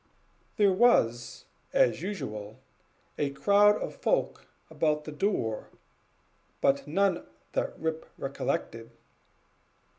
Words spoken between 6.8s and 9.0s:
none that Rip recollected.